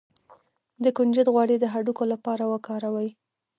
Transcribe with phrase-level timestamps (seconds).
[0.83, 3.09] د کنجد غوړي د هډوکو لپاره وکاروئ